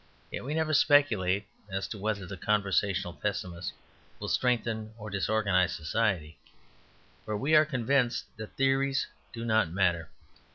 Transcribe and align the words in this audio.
Yet 0.31 0.43
we 0.43 0.55
never 0.55 0.73
speculate 0.73 1.45
as 1.69 1.87
to 1.89 1.99
whether 1.99 2.25
the 2.25 2.35
conversational 2.35 3.13
pessimist 3.13 3.71
will 4.17 4.29
strengthen 4.29 4.95
or 4.97 5.11
disorganize 5.11 5.75
society; 5.75 6.39
for 7.23 7.37
we 7.37 7.53
are 7.53 7.65
convinced 7.65 8.25
that 8.37 8.57
theories 8.57 9.05
do 9.31 9.45
not 9.45 9.69
matter. 9.69 10.09